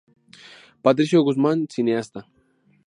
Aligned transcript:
Patricio 0.81 1.21
Guzmán: 1.23 1.67
Cineasta. 1.67 2.25